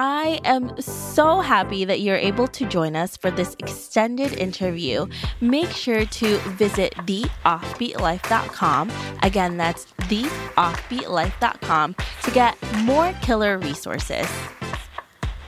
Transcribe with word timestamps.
I 0.00 0.38
am 0.44 0.80
so 0.80 1.40
happy 1.40 1.84
that 1.84 2.02
you're 2.02 2.14
able 2.14 2.46
to 2.46 2.68
join 2.68 2.94
us 2.94 3.16
for 3.16 3.32
this 3.32 3.56
extended 3.58 4.32
interview. 4.34 5.08
Make 5.40 5.70
sure 5.70 6.04
to 6.04 6.38
visit 6.50 6.94
theoffbeatlife.com. 6.98 8.92
Again, 9.24 9.56
that's 9.56 9.86
theoffbeatlife.com 9.86 11.96
to 12.22 12.30
get 12.30 12.56
more 12.84 13.12
killer 13.22 13.58
resources. 13.58 14.28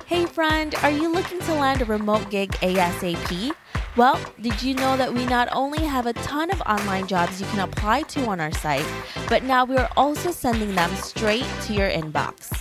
Hey, 0.07 0.27
friend, 0.27 0.75
are 0.83 0.91
you 0.91 1.13
looking 1.13 1.39
to 1.39 1.55
land 1.55 1.83
a 1.83 1.85
remote 1.85 2.29
gig 2.29 2.51
ASAP? 2.55 3.53
Well, 3.97 4.19
did 4.41 4.61
you 4.65 4.75
know 4.75 4.97
that 4.97 5.15
we 5.15 5.27
not 5.27 5.49
only 5.53 5.85
have 5.85 6.07
a 6.07 6.13
ton 6.13 6.51
of 6.51 6.61
online 6.63 7.07
jobs 7.07 7.41
you 7.41 7.47
can 7.47 7.61
apply 7.61 8.03
to 8.03 8.27
on 8.27 8.41
our 8.41 8.51
site, 8.51 8.85
but 9.29 9.45
now 9.45 9.65
we're 9.65 9.89
also 9.97 10.33
sending 10.33 10.75
them 10.75 10.93
straight 10.97 11.47
to 11.67 11.73
your 11.73 11.89
inbox? 11.89 12.60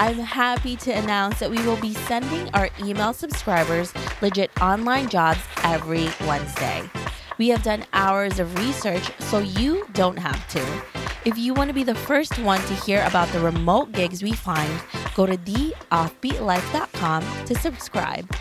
I'm 0.00 0.18
happy 0.18 0.76
to 0.76 0.92
announce 0.92 1.40
that 1.40 1.50
we 1.50 1.62
will 1.66 1.76
be 1.76 1.92
sending 1.92 2.48
our 2.54 2.70
email 2.82 3.12
subscribers 3.12 3.92
legit 4.22 4.50
online 4.58 5.10
jobs 5.10 5.40
every 5.62 6.08
Wednesday. 6.26 6.88
We 7.36 7.48
have 7.48 7.62
done 7.62 7.84
hours 7.92 8.38
of 8.38 8.58
research 8.58 9.12
so 9.20 9.40
you 9.40 9.86
don't 9.92 10.18
have 10.18 10.48
to. 10.52 10.82
If 11.26 11.36
you 11.36 11.52
want 11.52 11.68
to 11.68 11.74
be 11.74 11.84
the 11.84 11.94
first 11.94 12.38
one 12.38 12.62
to 12.62 12.74
hear 12.76 13.04
about 13.06 13.28
the 13.28 13.40
remote 13.40 13.92
gigs 13.92 14.22
we 14.22 14.32
find, 14.32 14.72
go 15.14 15.26
to 15.26 15.36
theoffbeatlife.com 15.36 17.44
to 17.44 17.58
subscribe. 17.58 18.34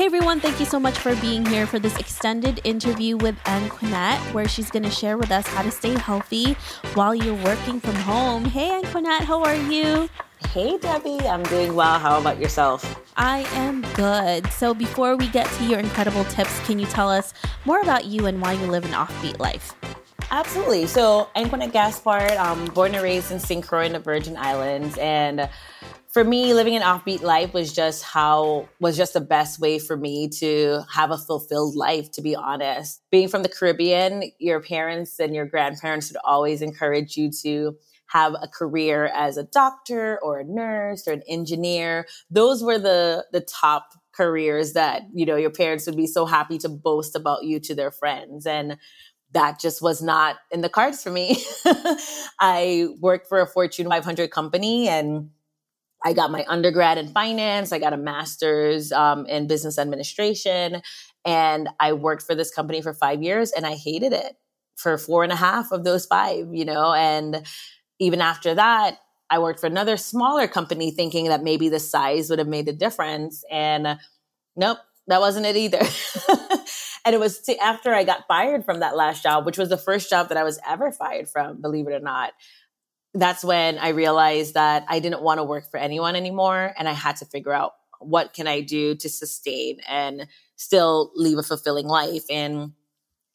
Hey 0.00 0.06
everyone, 0.06 0.40
thank 0.40 0.58
you 0.58 0.64
so 0.64 0.80
much 0.80 0.96
for 0.96 1.14
being 1.16 1.44
here 1.44 1.66
for 1.66 1.78
this 1.78 1.94
extended 1.98 2.58
interview 2.64 3.18
with 3.18 3.36
Anquanette, 3.44 4.16
where 4.32 4.48
she's 4.48 4.70
going 4.70 4.84
to 4.84 4.90
share 4.90 5.18
with 5.18 5.30
us 5.30 5.46
how 5.48 5.60
to 5.60 5.70
stay 5.70 5.92
healthy 5.92 6.54
while 6.94 7.14
you're 7.14 7.36
working 7.44 7.80
from 7.80 7.94
home. 7.96 8.46
Hey 8.46 8.70
Anquanette, 8.70 9.24
how 9.24 9.42
are 9.42 9.54
you? 9.54 10.08
Hey 10.48 10.78
Debbie, 10.78 11.20
I'm 11.28 11.42
doing 11.42 11.74
well. 11.74 11.98
How 11.98 12.18
about 12.18 12.40
yourself? 12.40 12.98
I 13.18 13.40
am 13.52 13.82
good. 13.92 14.50
So 14.50 14.72
before 14.72 15.16
we 15.16 15.28
get 15.28 15.46
to 15.58 15.64
your 15.64 15.80
incredible 15.80 16.24
tips, 16.24 16.58
can 16.60 16.78
you 16.78 16.86
tell 16.86 17.10
us 17.10 17.34
more 17.66 17.82
about 17.82 18.06
you 18.06 18.24
and 18.24 18.40
why 18.40 18.52
you 18.54 18.68
live 18.68 18.86
an 18.86 18.92
offbeat 18.92 19.38
life? 19.38 19.74
Absolutely. 20.32 20.86
So 20.86 21.28
Anquanette 21.34 21.72
Gaspard, 21.72 22.32
um, 22.32 22.66
born 22.66 22.94
and 22.94 23.02
raised 23.02 23.32
in 23.32 23.40
St. 23.40 23.66
Croix 23.66 23.86
in 23.86 23.92
the 23.92 23.98
Virgin 23.98 24.36
Islands, 24.36 24.96
and 24.98 25.48
for 26.12 26.22
me, 26.24 26.54
living 26.54 26.74
an 26.76 26.82
offbeat 26.82 27.22
life 27.22 27.52
was 27.52 27.72
just 27.72 28.02
how 28.02 28.68
was 28.80 28.96
just 28.96 29.12
the 29.12 29.20
best 29.20 29.60
way 29.60 29.78
for 29.78 29.96
me 29.96 30.28
to 30.28 30.82
have 30.92 31.10
a 31.10 31.18
fulfilled 31.18 31.76
life, 31.76 32.10
to 32.12 32.22
be 32.22 32.34
honest. 32.34 33.00
Being 33.10 33.28
from 33.28 33.42
the 33.42 33.48
Caribbean, 33.48 34.30
your 34.38 34.60
parents 34.60 35.18
and 35.18 35.34
your 35.34 35.46
grandparents 35.46 36.10
would 36.10 36.18
always 36.24 36.62
encourage 36.62 37.16
you 37.16 37.30
to 37.42 37.76
have 38.06 38.34
a 38.34 38.48
career 38.48 39.06
as 39.06 39.36
a 39.36 39.44
doctor 39.44 40.18
or 40.22 40.40
a 40.40 40.44
nurse 40.44 41.06
or 41.06 41.12
an 41.12 41.22
engineer. 41.28 42.06
Those 42.28 42.62
were 42.62 42.78
the 42.78 43.26
the 43.32 43.40
top 43.40 43.94
careers 44.12 44.72
that, 44.72 45.02
you 45.14 45.24
know, 45.24 45.36
your 45.36 45.50
parents 45.50 45.86
would 45.86 45.96
be 45.96 46.06
so 46.06 46.26
happy 46.26 46.58
to 46.58 46.68
boast 46.68 47.14
about 47.14 47.44
you 47.44 47.60
to 47.60 47.74
their 47.74 47.90
friends. 47.90 48.46
And 48.46 48.76
that 49.32 49.60
just 49.60 49.80
was 49.80 50.02
not 50.02 50.36
in 50.50 50.60
the 50.60 50.68
cards 50.68 51.02
for 51.02 51.10
me. 51.10 51.42
I 52.40 52.88
worked 53.00 53.28
for 53.28 53.40
a 53.40 53.46
Fortune 53.46 53.88
500 53.88 54.30
company 54.30 54.88
and 54.88 55.30
I 56.04 56.14
got 56.14 56.30
my 56.30 56.44
undergrad 56.48 56.98
in 56.98 57.08
finance. 57.08 57.72
I 57.72 57.78
got 57.78 57.92
a 57.92 57.98
master's 57.98 58.90
um, 58.92 59.26
in 59.26 59.46
business 59.46 59.78
administration. 59.78 60.82
And 61.24 61.68
I 61.78 61.92
worked 61.92 62.22
for 62.22 62.34
this 62.34 62.52
company 62.52 62.80
for 62.80 62.94
five 62.94 63.22
years 63.22 63.52
and 63.52 63.66
I 63.66 63.74
hated 63.74 64.12
it 64.12 64.36
for 64.76 64.96
four 64.96 65.22
and 65.22 65.32
a 65.32 65.36
half 65.36 65.72
of 65.72 65.84
those 65.84 66.06
five, 66.06 66.48
you 66.52 66.64
know. 66.64 66.94
And 66.94 67.46
even 67.98 68.20
after 68.20 68.54
that, 68.54 68.98
I 69.28 69.38
worked 69.38 69.60
for 69.60 69.66
another 69.66 69.96
smaller 69.96 70.48
company 70.48 70.90
thinking 70.90 71.26
that 71.26 71.44
maybe 71.44 71.68
the 71.68 71.78
size 71.78 72.30
would 72.30 72.38
have 72.38 72.48
made 72.48 72.68
a 72.68 72.72
difference. 72.72 73.44
And 73.50 73.98
nope, 74.56 74.78
that 75.06 75.20
wasn't 75.20 75.46
it 75.46 75.56
either. 75.56 75.80
and 77.04 77.14
it 77.14 77.18
was 77.18 77.48
after 77.62 77.92
I 77.94 78.04
got 78.04 78.26
fired 78.28 78.64
from 78.64 78.80
that 78.80 78.96
last 78.96 79.22
job, 79.22 79.46
which 79.46 79.58
was 79.58 79.68
the 79.68 79.76
first 79.76 80.10
job 80.10 80.28
that 80.28 80.38
I 80.38 80.44
was 80.44 80.58
ever 80.68 80.92
fired 80.92 81.28
from, 81.28 81.60
believe 81.60 81.86
it 81.86 81.92
or 81.92 82.00
not 82.00 82.32
that's 83.14 83.44
when 83.44 83.78
I 83.78 83.88
realized 83.88 84.54
that 84.54 84.84
I 84.88 85.00
didn't 85.00 85.22
want 85.22 85.38
to 85.38 85.44
work 85.44 85.70
for 85.70 85.78
anyone 85.78 86.14
anymore 86.16 86.72
and 86.78 86.88
I 86.88 86.92
had 86.92 87.16
to 87.16 87.24
figure 87.24 87.52
out 87.52 87.72
what 87.98 88.32
can 88.32 88.46
I 88.46 88.60
do 88.60 88.94
to 88.94 89.08
sustain 89.08 89.80
and 89.88 90.26
still 90.56 91.10
leave 91.14 91.38
a 91.38 91.42
fulfilling 91.42 91.86
life. 91.86 92.24
And 92.30 92.72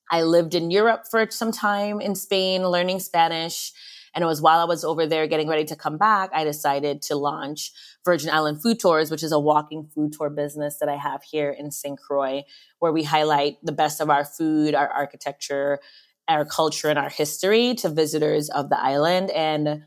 I 0.09 0.23
lived 0.23 0.55
in 0.55 0.71
Europe 0.71 1.05
for 1.09 1.29
some 1.29 1.51
time 1.51 1.99
in 1.99 2.15
Spain 2.15 2.67
learning 2.67 2.99
Spanish 2.99 3.73
and 4.15 4.23
it 4.23 4.27
was 4.27 4.41
while 4.41 4.59
I 4.59 4.63
was 4.63 4.83
over 4.83 5.05
there 5.05 5.27
getting 5.27 5.47
ready 5.47 5.65
to 5.65 5.75
come 5.75 5.97
back 5.97 6.31
I 6.33 6.43
decided 6.43 7.03
to 7.03 7.15
launch 7.15 7.71
Virgin 8.03 8.31
Island 8.31 8.61
Food 8.63 8.79
Tours 8.79 9.11
which 9.11 9.23
is 9.23 9.31
a 9.31 9.39
walking 9.39 9.87
food 9.93 10.13
tour 10.13 10.29
business 10.29 10.79
that 10.79 10.89
I 10.89 10.95
have 10.95 11.21
here 11.23 11.51
in 11.51 11.69
St. 11.71 11.99
Croix 11.99 12.43
where 12.79 12.91
we 12.91 13.03
highlight 13.03 13.57
the 13.63 13.71
best 13.71 14.01
of 14.01 14.09
our 14.09 14.25
food, 14.25 14.73
our 14.73 14.87
architecture, 14.87 15.79
our 16.27 16.45
culture 16.45 16.89
and 16.89 16.99
our 16.99 17.09
history 17.09 17.75
to 17.75 17.89
visitors 17.89 18.49
of 18.49 18.69
the 18.69 18.79
island. 18.79 19.31
And 19.31 19.83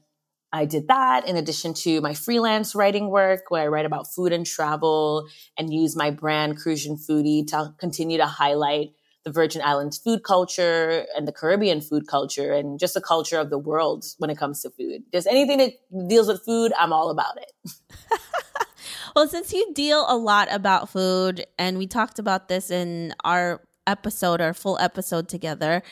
I 0.53 0.65
did 0.65 0.88
that 0.88 1.28
in 1.28 1.37
addition 1.37 1.75
to 1.75 2.00
my 2.00 2.15
freelance 2.15 2.75
writing 2.75 3.11
work, 3.11 3.43
where 3.49 3.62
I 3.62 3.69
write 3.69 3.87
about 3.87 4.12
food 4.12 4.33
and 4.33 4.47
travel 4.47 5.27
and 5.59 5.72
use 5.72 5.94
my 5.94 6.11
brand 6.11 6.59
Cruzan 6.59 6.99
Foodie 6.99 7.47
to 7.49 7.75
continue 7.78 8.19
to 8.19 8.27
highlight 8.27 8.93
the 9.28 9.33
Virgin 9.33 9.62
Islands 9.62 9.99
food 9.99 10.22
culture 10.25 11.06
and 11.15 11.28
the 11.28 11.33
Caribbean 11.33 11.81
food 11.81 12.06
culture 12.06 12.53
and 12.53 12.81
just 12.81 12.94
the 12.94 13.00
culture 13.00 13.39
of 13.39 13.50
the 13.50 13.59
world 13.59 14.05
when 14.19 14.31
it 14.31 14.39
comes 14.39 14.62
to 14.62 14.71
food. 14.71 15.03
Just 15.12 15.27
anything 15.27 15.59
that 15.59 15.72
deals 16.09 16.28
with 16.28 16.43
food, 16.44 16.72
I'm 16.78 16.93
all 16.93 17.11
about 17.11 17.37
it. 17.37 17.53
well, 19.17 19.28
since 19.28 19.53
you 19.53 19.71
deal 19.75 20.06
a 20.09 20.17
lot 20.17 20.49
about 20.50 20.88
food, 20.88 21.44
and 21.59 21.77
we 21.77 21.87
talked 21.87 22.19
about 22.19 22.49
this 22.49 22.71
in 22.71 23.15
our 23.22 23.61
episode, 23.87 24.41
our 24.41 24.55
full 24.55 24.78
episode 24.78 25.28
together, 25.28 25.83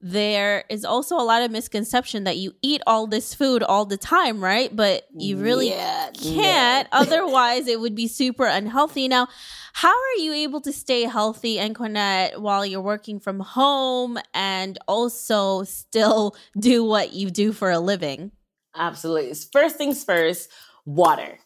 there 0.00 0.64
is 0.68 0.84
also 0.84 1.16
a 1.16 1.24
lot 1.24 1.42
of 1.42 1.50
misconception 1.50 2.24
that 2.24 2.36
you 2.36 2.52
eat 2.62 2.82
all 2.86 3.06
this 3.06 3.34
food 3.34 3.62
all 3.62 3.84
the 3.84 3.96
time, 3.96 4.42
right? 4.42 4.74
But 4.74 5.06
you 5.16 5.36
really 5.38 5.70
yeah, 5.70 6.10
can't. 6.10 6.36
Yeah. 6.36 6.86
Otherwise, 6.92 7.66
it 7.66 7.80
would 7.80 7.96
be 7.96 8.06
super 8.06 8.46
unhealthy. 8.46 9.08
Now, 9.08 9.28
how 9.72 9.88
are 9.94 10.20
you 10.20 10.32
able 10.32 10.60
to 10.62 10.72
stay 10.72 11.02
healthy, 11.02 11.56
Anquanette, 11.56 12.40
while 12.40 12.64
you're 12.64 12.80
working 12.80 13.18
from 13.18 13.40
home 13.40 14.18
and 14.34 14.78
also 14.86 15.64
still 15.64 16.36
do 16.58 16.84
what 16.84 17.12
you 17.12 17.30
do 17.30 17.52
for 17.52 17.70
a 17.70 17.80
living? 17.80 18.30
Absolutely. 18.76 19.34
First 19.52 19.76
things 19.76 20.04
first, 20.04 20.50
water. 20.84 21.38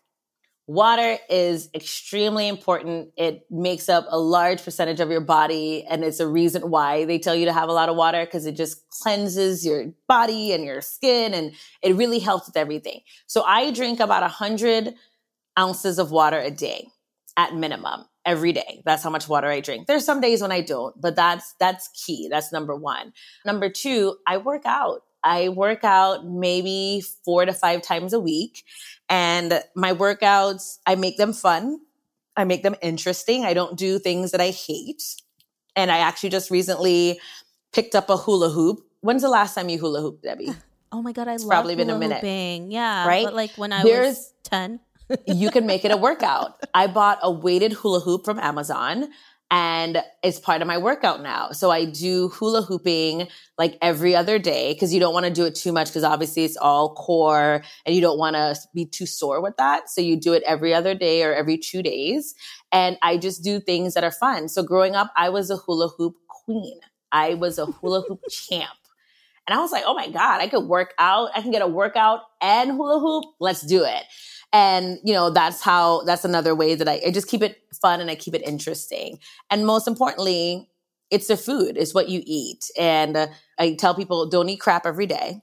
Water 0.68 1.18
is 1.28 1.68
extremely 1.74 2.46
important. 2.46 3.10
It 3.16 3.44
makes 3.50 3.88
up 3.88 4.06
a 4.08 4.18
large 4.18 4.62
percentage 4.62 5.00
of 5.00 5.10
your 5.10 5.20
body. 5.20 5.84
And 5.88 6.04
it's 6.04 6.20
a 6.20 6.28
reason 6.28 6.70
why 6.70 7.04
they 7.04 7.18
tell 7.18 7.34
you 7.34 7.46
to 7.46 7.52
have 7.52 7.68
a 7.68 7.72
lot 7.72 7.88
of 7.88 7.96
water 7.96 8.24
because 8.24 8.46
it 8.46 8.56
just 8.56 8.88
cleanses 8.88 9.66
your 9.66 9.86
body 10.08 10.52
and 10.52 10.64
your 10.64 10.80
skin 10.80 11.34
and 11.34 11.52
it 11.82 11.96
really 11.96 12.20
helps 12.20 12.46
with 12.46 12.56
everything. 12.56 13.00
So 13.26 13.42
I 13.42 13.72
drink 13.72 13.98
about 13.98 14.22
100 14.22 14.94
ounces 15.58 15.98
of 15.98 16.10
water 16.10 16.38
a 16.38 16.50
day 16.50 16.86
at 17.36 17.54
minimum 17.54 18.04
every 18.24 18.52
day. 18.52 18.82
That's 18.84 19.02
how 19.02 19.10
much 19.10 19.28
water 19.28 19.48
I 19.48 19.60
drink. 19.60 19.86
There's 19.86 20.04
some 20.04 20.20
days 20.20 20.42
when 20.42 20.52
I 20.52 20.60
don't, 20.60 20.98
but 21.00 21.16
that's 21.16 21.54
that's 21.58 21.88
key. 21.88 22.28
That's 22.30 22.52
number 22.52 22.76
1. 22.76 23.12
Number 23.44 23.68
2, 23.68 24.16
I 24.26 24.36
work 24.38 24.62
out. 24.64 25.02
I 25.24 25.48
work 25.50 25.84
out 25.84 26.26
maybe 26.26 27.02
4 27.24 27.46
to 27.46 27.52
5 27.52 27.82
times 27.82 28.12
a 28.12 28.20
week 28.20 28.64
and 29.08 29.62
my 29.74 29.92
workouts, 29.92 30.78
I 30.86 30.94
make 30.94 31.18
them 31.18 31.32
fun. 31.32 31.80
I 32.34 32.44
make 32.44 32.62
them 32.62 32.76
interesting. 32.80 33.44
I 33.44 33.52
don't 33.52 33.76
do 33.76 33.98
things 33.98 34.30
that 34.30 34.40
I 34.40 34.50
hate. 34.50 35.02
And 35.76 35.90
I 35.90 35.98
actually 35.98 36.30
just 36.30 36.50
recently 36.50 37.20
picked 37.72 37.94
up 37.94 38.08
a 38.08 38.16
hula 38.16 38.48
hoop. 38.48 38.80
When's 39.00 39.20
the 39.20 39.28
last 39.28 39.54
time 39.54 39.68
you 39.68 39.78
hula 39.78 40.00
hooped, 40.00 40.22
Debbie? 40.22 40.50
Oh 40.94 41.00
my 41.00 41.12
god, 41.12 41.26
I 41.26 41.32
it's 41.32 41.42
love 41.42 41.52
probably 41.52 41.74
been 41.74 41.88
a 41.88 41.98
minute. 41.98 42.16
Hooping. 42.16 42.70
Yeah, 42.70 43.06
right. 43.08 43.24
But 43.24 43.32
like 43.32 43.52
when 43.52 43.72
I 43.72 43.82
There's, 43.82 44.08
was 44.08 44.32
ten, 44.42 44.78
you 45.26 45.50
can 45.50 45.64
make 45.64 45.86
it 45.86 45.90
a 45.90 45.96
workout. 45.96 46.60
I 46.74 46.86
bought 46.86 47.18
a 47.22 47.30
weighted 47.30 47.72
hula 47.72 48.00
hoop 48.00 48.26
from 48.26 48.38
Amazon 48.38 49.08
and 49.52 50.02
it's 50.22 50.40
part 50.40 50.62
of 50.62 50.66
my 50.66 50.78
workout 50.78 51.22
now. 51.22 51.50
So 51.50 51.70
I 51.70 51.84
do 51.84 52.30
hula 52.30 52.62
hooping 52.62 53.28
like 53.58 53.76
every 53.82 54.16
other 54.16 54.38
day 54.38 54.72
because 54.72 54.94
you 54.94 54.98
don't 54.98 55.12
want 55.12 55.26
to 55.26 55.30
do 55.30 55.44
it 55.44 55.54
too 55.54 55.72
much 55.72 55.88
because 55.88 56.04
obviously 56.04 56.44
it's 56.44 56.56
all 56.56 56.94
core 56.94 57.62
and 57.84 57.94
you 57.94 58.00
don't 58.00 58.18
want 58.18 58.34
to 58.34 58.56
be 58.74 58.86
too 58.86 59.04
sore 59.04 59.42
with 59.42 59.54
that. 59.58 59.90
So 59.90 60.00
you 60.00 60.18
do 60.18 60.32
it 60.32 60.42
every 60.46 60.72
other 60.72 60.94
day 60.94 61.22
or 61.22 61.34
every 61.34 61.58
two 61.58 61.82
days. 61.82 62.34
And 62.72 62.96
I 63.02 63.18
just 63.18 63.44
do 63.44 63.60
things 63.60 63.92
that 63.92 64.04
are 64.04 64.10
fun. 64.10 64.48
So 64.48 64.62
growing 64.62 64.96
up, 64.96 65.12
I 65.16 65.28
was 65.28 65.50
a 65.50 65.58
hula 65.58 65.88
hoop 65.98 66.14
queen. 66.28 66.80
I 67.12 67.34
was 67.34 67.58
a 67.58 67.66
hula 67.66 68.00
hoop 68.08 68.20
champ. 68.30 68.70
And 69.46 69.58
I 69.58 69.60
was 69.60 69.70
like, 69.70 69.84
oh 69.86 69.92
my 69.92 70.08
God, 70.08 70.40
I 70.40 70.48
could 70.48 70.64
work 70.64 70.94
out. 70.98 71.28
I 71.34 71.42
can 71.42 71.50
get 71.50 71.60
a 71.60 71.66
workout 71.66 72.20
and 72.40 72.70
hula 72.70 73.00
hoop. 73.00 73.24
Let's 73.38 73.60
do 73.60 73.84
it. 73.84 74.04
And, 74.52 74.98
you 75.02 75.14
know, 75.14 75.30
that's 75.30 75.62
how, 75.62 76.02
that's 76.02 76.24
another 76.24 76.54
way 76.54 76.74
that 76.74 76.88
I, 76.88 77.00
I 77.06 77.10
just 77.10 77.28
keep 77.28 77.42
it 77.42 77.58
fun 77.80 78.00
and 78.00 78.10
I 78.10 78.14
keep 78.14 78.34
it 78.34 78.42
interesting. 78.46 79.18
And 79.50 79.66
most 79.66 79.88
importantly, 79.88 80.68
it's 81.10 81.28
the 81.28 81.36
food, 81.36 81.76
it's 81.76 81.94
what 81.94 82.08
you 82.08 82.22
eat. 82.26 82.70
And 82.78 83.16
uh, 83.16 83.26
I 83.58 83.74
tell 83.74 83.94
people 83.94 84.28
don't 84.28 84.48
eat 84.48 84.60
crap 84.60 84.86
every 84.86 85.06
day. 85.06 85.42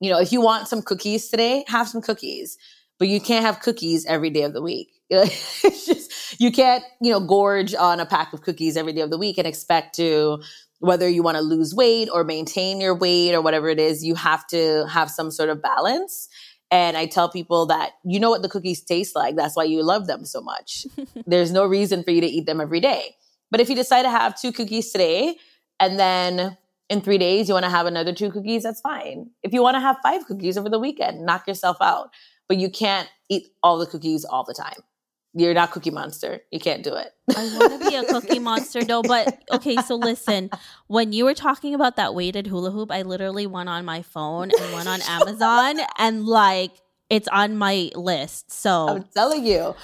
You 0.00 0.10
know, 0.10 0.20
if 0.20 0.32
you 0.32 0.40
want 0.40 0.68
some 0.68 0.82
cookies 0.82 1.28
today, 1.28 1.64
have 1.68 1.88
some 1.88 2.02
cookies. 2.02 2.58
but 2.98 3.08
you 3.08 3.20
can't 3.20 3.44
have 3.44 3.60
cookies 3.60 4.04
every 4.06 4.30
day 4.30 4.42
of 4.42 4.52
the 4.52 4.62
week. 4.62 4.90
it's 5.10 5.86
just, 5.86 6.40
you 6.40 6.52
can't, 6.52 6.84
you 7.00 7.10
know, 7.10 7.20
gorge 7.20 7.74
on 7.74 8.00
a 8.00 8.06
pack 8.06 8.32
of 8.32 8.42
cookies 8.42 8.76
every 8.76 8.92
day 8.92 9.00
of 9.00 9.10
the 9.10 9.18
week 9.18 9.38
and 9.38 9.46
expect 9.46 9.94
to, 9.96 10.42
whether 10.80 11.08
you 11.08 11.22
want 11.22 11.36
to 11.36 11.42
lose 11.42 11.74
weight 11.74 12.08
or 12.12 12.22
maintain 12.24 12.80
your 12.80 12.94
weight 12.94 13.34
or 13.34 13.40
whatever 13.40 13.68
it 13.68 13.80
is, 13.80 14.04
you 14.04 14.14
have 14.14 14.46
to 14.48 14.86
have 14.86 15.10
some 15.10 15.30
sort 15.30 15.48
of 15.48 15.62
balance. 15.62 16.28
And 16.70 16.96
I 16.96 17.06
tell 17.06 17.30
people 17.30 17.66
that 17.66 17.92
you 18.04 18.20
know 18.20 18.30
what 18.30 18.42
the 18.42 18.48
cookies 18.48 18.82
taste 18.82 19.16
like. 19.16 19.36
That's 19.36 19.56
why 19.56 19.64
you 19.64 19.82
love 19.82 20.06
them 20.06 20.24
so 20.24 20.40
much. 20.40 20.86
There's 21.26 21.52
no 21.52 21.64
reason 21.64 22.02
for 22.02 22.10
you 22.10 22.20
to 22.20 22.26
eat 22.26 22.46
them 22.46 22.60
every 22.60 22.80
day. 22.80 23.16
But 23.50 23.60
if 23.60 23.70
you 23.70 23.76
decide 23.76 24.02
to 24.02 24.10
have 24.10 24.38
two 24.38 24.52
cookies 24.52 24.92
today 24.92 25.36
and 25.80 25.98
then 25.98 26.56
in 26.90 27.00
three 27.00 27.18
days 27.18 27.48
you 27.48 27.54
want 27.54 27.64
to 27.64 27.70
have 27.70 27.86
another 27.86 28.12
two 28.12 28.30
cookies, 28.30 28.62
that's 28.64 28.80
fine. 28.80 29.30
If 29.42 29.52
you 29.52 29.62
want 29.62 29.76
to 29.76 29.80
have 29.80 29.96
five 30.02 30.26
cookies 30.26 30.58
over 30.58 30.68
the 30.68 30.78
weekend, 30.78 31.24
knock 31.24 31.46
yourself 31.46 31.78
out. 31.80 32.10
But 32.48 32.58
you 32.58 32.70
can't 32.70 33.08
eat 33.28 33.48
all 33.62 33.78
the 33.78 33.86
cookies 33.86 34.24
all 34.24 34.44
the 34.44 34.54
time. 34.54 34.82
You're 35.38 35.54
not 35.54 35.70
Cookie 35.70 35.92
Monster. 35.92 36.40
You 36.50 36.58
can't 36.58 36.82
do 36.82 36.94
it. 36.96 37.12
I 37.36 37.44
want 37.56 37.80
to 37.80 37.88
be 37.88 37.94
a 37.94 38.04
Cookie 38.04 38.38
Monster 38.50 38.82
though. 38.82 39.02
But 39.02 39.40
okay, 39.52 39.76
so 39.76 39.94
listen, 39.94 40.50
when 40.88 41.12
you 41.12 41.24
were 41.24 41.34
talking 41.34 41.74
about 41.74 41.94
that 41.94 42.12
weighted 42.12 42.48
hula 42.48 42.72
hoop, 42.72 42.90
I 42.90 43.02
literally 43.02 43.46
went 43.46 43.68
on 43.68 43.84
my 43.84 44.02
phone 44.02 44.50
and 44.50 44.72
went 44.72 44.88
on 44.88 45.00
Amazon 45.08 45.78
and 45.96 46.26
like 46.26 46.72
it's 47.08 47.28
on 47.28 47.56
my 47.56 47.90
list. 47.94 48.50
So 48.50 48.88
I'm 48.88 49.04
telling 49.14 49.46
you. 49.46 49.76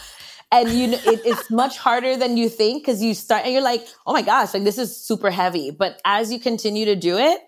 And 0.50 0.70
you 0.70 0.88
know, 0.88 0.98
it, 1.04 1.20
it's 1.24 1.48
much 1.52 1.78
harder 1.78 2.16
than 2.16 2.36
you 2.36 2.48
think 2.48 2.82
because 2.82 3.00
you 3.00 3.14
start 3.14 3.44
and 3.44 3.52
you're 3.52 3.62
like, 3.62 3.86
oh 4.06 4.12
my 4.12 4.22
gosh, 4.22 4.54
like 4.54 4.64
this 4.64 4.78
is 4.78 4.96
super 4.96 5.30
heavy. 5.30 5.70
But 5.70 6.00
as 6.04 6.32
you 6.32 6.40
continue 6.40 6.84
to 6.84 6.96
do 6.96 7.16
it, 7.16 7.40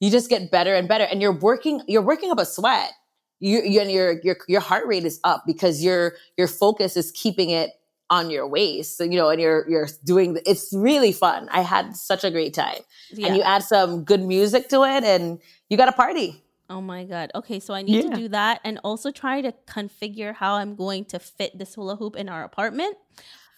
you 0.00 0.10
just 0.10 0.28
get 0.28 0.50
better 0.50 0.74
and 0.74 0.86
better. 0.86 1.04
And 1.04 1.22
you're 1.22 1.38
working, 1.38 1.80
you're 1.88 2.02
working 2.02 2.30
up 2.30 2.38
a 2.38 2.44
sweat 2.44 2.92
you, 3.40 3.62
you 3.62 3.80
and 3.80 3.90
your 3.90 4.20
your 4.22 4.36
your 4.48 4.60
heart 4.60 4.86
rate 4.86 5.04
is 5.04 5.20
up 5.24 5.44
because 5.46 5.82
your 5.82 6.14
your 6.36 6.48
focus 6.48 6.96
is 6.96 7.10
keeping 7.12 7.50
it 7.50 7.70
on 8.10 8.30
your 8.30 8.46
waist. 8.46 8.96
So, 8.96 9.04
you 9.04 9.16
know, 9.16 9.28
and 9.28 9.40
you're 9.40 9.68
you're 9.68 9.88
doing 10.04 10.34
the, 10.34 10.48
it's 10.48 10.72
really 10.72 11.12
fun. 11.12 11.48
I 11.50 11.60
had 11.60 11.96
such 11.96 12.24
a 12.24 12.30
great 12.30 12.54
time. 12.54 12.80
Yeah. 13.12 13.28
And 13.28 13.36
you 13.36 13.42
add 13.42 13.62
some 13.62 14.04
good 14.04 14.22
music 14.22 14.68
to 14.70 14.82
it 14.84 15.04
and 15.04 15.40
you 15.68 15.76
got 15.76 15.88
a 15.88 15.92
party. 15.92 16.42
Oh 16.70 16.80
my 16.80 17.04
god. 17.04 17.30
Okay, 17.34 17.60
so 17.60 17.74
I 17.74 17.82
need 17.82 18.04
yeah. 18.04 18.10
to 18.10 18.16
do 18.16 18.28
that 18.28 18.60
and 18.64 18.80
also 18.84 19.10
try 19.10 19.40
to 19.42 19.52
configure 19.66 20.34
how 20.34 20.54
I'm 20.54 20.76
going 20.76 21.04
to 21.06 21.18
fit 21.18 21.58
this 21.58 21.74
hula 21.74 21.96
hoop 21.96 22.16
in 22.16 22.28
our 22.28 22.44
apartment. 22.44 22.96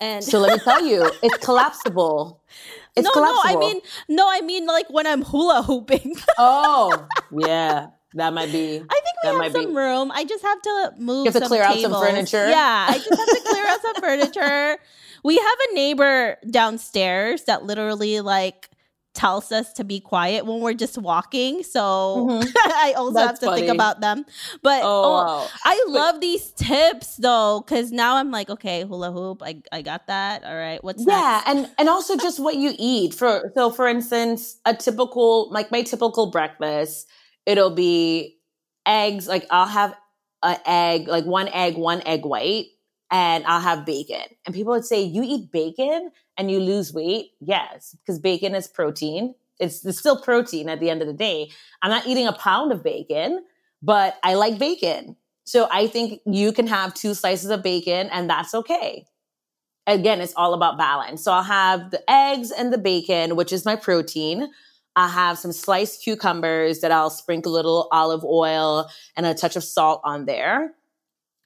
And 0.00 0.22
so 0.22 0.40
let 0.40 0.52
me 0.52 0.58
tell 0.58 0.84
you, 0.84 1.10
it's 1.22 1.44
collapsible. 1.44 2.42
It's 2.96 3.04
no, 3.04 3.12
collapsible. 3.12 3.60
no, 3.60 3.66
I 3.68 3.72
mean, 3.72 3.80
no, 4.08 4.26
I 4.26 4.40
mean 4.40 4.64
like 4.64 4.88
when 4.88 5.06
I'm 5.06 5.20
hula 5.20 5.62
hooping. 5.62 6.16
oh, 6.38 7.06
yeah. 7.30 7.88
That 8.16 8.32
might 8.32 8.50
be. 8.50 8.76
I 8.76 9.00
think 9.04 9.16
we 9.22 9.44
have 9.44 9.52
some 9.52 9.66
be. 9.66 9.74
room. 9.74 10.10
I 10.10 10.24
just 10.24 10.42
have 10.42 10.62
to 10.62 10.92
move. 10.98 11.26
You 11.26 11.32
have 11.32 11.42
to 11.42 11.48
clear 11.48 11.66
tables. 11.66 11.84
out 11.84 11.92
some 11.92 12.02
furniture. 12.02 12.48
Yeah, 12.48 12.86
I 12.88 12.98
just 12.98 13.10
have 13.10 13.28
to 13.28 13.42
clear 13.46 13.66
out 13.66 13.82
some 13.82 13.94
furniture. 13.96 14.78
We 15.24 15.38
have 15.38 15.58
a 15.70 15.74
neighbor 15.74 16.36
downstairs 16.48 17.44
that 17.44 17.64
literally 17.64 18.20
like 18.20 18.70
tells 19.16 19.50
us 19.50 19.72
to 19.72 19.82
be 19.82 19.98
quiet 19.98 20.46
when 20.46 20.60
we're 20.60 20.74
just 20.74 20.98
walking. 20.98 21.64
So 21.64 21.80
mm-hmm. 22.30 22.48
I 22.56 22.94
also 22.96 23.14
That's 23.14 23.26
have 23.30 23.38
to 23.40 23.46
funny. 23.46 23.62
think 23.62 23.74
about 23.74 24.00
them. 24.00 24.24
But 24.62 24.82
oh, 24.84 25.02
oh 25.04 25.10
wow. 25.10 25.48
I 25.64 25.84
love 25.88 26.20
these 26.20 26.52
tips 26.52 27.16
though, 27.16 27.64
because 27.66 27.90
now 27.90 28.16
I'm 28.16 28.30
like, 28.30 28.50
okay, 28.50 28.84
hula 28.84 29.10
hoop, 29.10 29.42
I, 29.44 29.62
I 29.72 29.82
got 29.82 30.06
that. 30.06 30.44
All 30.44 30.54
right, 30.54 30.84
what's 30.84 31.04
yeah, 31.04 31.42
next? 31.44 31.48
and 31.48 31.70
and 31.78 31.88
also 31.88 32.16
just 32.16 32.38
what 32.38 32.54
you 32.54 32.74
eat. 32.78 33.14
For 33.14 33.50
so 33.54 33.70
for 33.70 33.88
instance, 33.88 34.58
a 34.64 34.74
typical 34.74 35.50
like 35.50 35.72
my 35.72 35.82
typical 35.82 36.30
breakfast 36.30 37.08
it'll 37.46 37.74
be 37.74 38.38
eggs. 38.84 39.26
Like 39.26 39.46
I'll 39.50 39.66
have 39.66 39.96
an 40.42 40.58
egg, 40.66 41.08
like 41.08 41.24
one 41.24 41.48
egg, 41.48 41.76
one 41.76 42.02
egg 42.04 42.24
white, 42.24 42.66
and 43.10 43.44
I'll 43.46 43.60
have 43.60 43.86
bacon. 43.86 44.24
And 44.44 44.54
people 44.54 44.72
would 44.72 44.84
say, 44.84 45.02
You 45.02 45.22
eat 45.24 45.50
bacon 45.52 46.10
and 46.36 46.50
you 46.50 46.60
lose 46.60 46.92
weight? 46.92 47.30
Yes, 47.40 47.96
because 48.00 48.18
bacon 48.18 48.54
is 48.54 48.68
protein. 48.68 49.34
It's, 49.58 49.84
it's 49.86 49.98
still 49.98 50.20
protein 50.20 50.68
at 50.68 50.80
the 50.80 50.90
end 50.90 51.00
of 51.00 51.06
the 51.06 51.14
day. 51.14 51.50
I'm 51.82 51.90
not 51.90 52.06
eating 52.06 52.26
a 52.26 52.32
pound 52.32 52.72
of 52.72 52.82
bacon, 52.82 53.42
but 53.82 54.18
I 54.22 54.34
like 54.34 54.58
bacon. 54.58 55.16
So 55.44 55.68
I 55.70 55.86
think 55.86 56.20
you 56.26 56.52
can 56.52 56.66
have 56.66 56.92
two 56.92 57.14
slices 57.14 57.50
of 57.50 57.62
bacon 57.62 58.08
and 58.08 58.28
that's 58.28 58.54
okay. 58.54 59.06
Again, 59.86 60.20
it's 60.20 60.34
all 60.36 60.52
about 60.52 60.76
balance. 60.76 61.22
So 61.22 61.32
I'll 61.32 61.44
have 61.44 61.92
the 61.92 62.10
eggs 62.10 62.50
and 62.50 62.72
the 62.72 62.78
bacon, 62.78 63.36
which 63.36 63.52
is 63.52 63.64
my 63.64 63.76
protein. 63.76 64.50
I 64.96 65.08
have 65.08 65.38
some 65.38 65.52
sliced 65.52 66.02
cucumbers 66.02 66.80
that 66.80 66.90
I'll 66.90 67.10
sprinkle 67.10 67.52
a 67.52 67.54
little 67.54 67.88
olive 67.92 68.24
oil 68.24 68.88
and 69.14 69.26
a 69.26 69.34
touch 69.34 69.54
of 69.54 69.62
salt 69.62 70.00
on 70.04 70.24
there. 70.24 70.72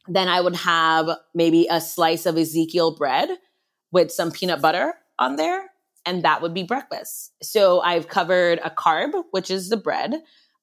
Then 0.06 0.28
I 0.28 0.40
would 0.40 0.56
have 0.56 1.10
maybe 1.34 1.66
a 1.68 1.80
slice 1.80 2.26
of 2.26 2.38
Ezekiel 2.38 2.94
bread 2.96 3.28
with 3.90 4.12
some 4.12 4.30
peanut 4.30 4.62
butter 4.62 4.94
on 5.18 5.34
there. 5.34 5.70
And 6.06 6.22
that 6.22 6.40
would 6.42 6.54
be 6.54 6.62
breakfast. 6.62 7.32
So 7.42 7.80
I've 7.80 8.08
covered 8.08 8.60
a 8.64 8.70
carb, 8.70 9.10
which 9.32 9.50
is 9.50 9.68
the 9.68 9.76
bread. 9.76 10.14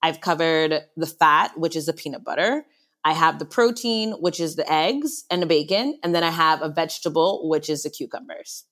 I've 0.02 0.22
covered 0.22 0.82
the 0.96 1.06
fat, 1.06 1.52
which 1.58 1.76
is 1.76 1.86
the 1.88 1.94
peanut 1.94 2.24
butter. 2.24 2.66
I 3.04 3.14
have 3.14 3.38
the 3.38 3.46
protein, 3.46 4.14
which 4.14 4.40
is 4.40 4.56
the 4.56 4.72
eggs 4.72 5.26
and 5.30 5.42
the 5.42 5.46
bacon. 5.46 6.00
And 6.04 6.16
then 6.16 6.24
I 6.24 6.32
have 6.32 6.62
a 6.62 6.70
vegetable, 6.70 7.48
which 7.50 7.70
is 7.70 7.84
the 7.84 7.90
cucumbers. 7.90 8.64